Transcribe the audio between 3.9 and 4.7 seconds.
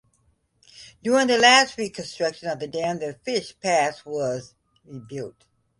was